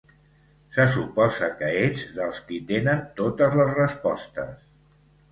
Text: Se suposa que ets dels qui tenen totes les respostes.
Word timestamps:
Se 0.75 0.85
suposa 0.93 1.49
que 1.59 1.67
ets 1.81 2.05
dels 2.15 2.39
qui 2.47 2.57
tenen 2.71 3.03
totes 3.19 3.59
les 3.61 3.69
respostes. 3.81 4.65